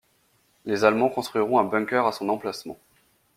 [0.65, 2.79] Les Allemands construiront un bunker à son emplacement.